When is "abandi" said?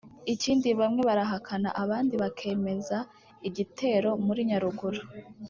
1.83-2.13